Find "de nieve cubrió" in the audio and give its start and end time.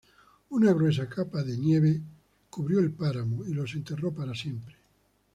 1.43-2.79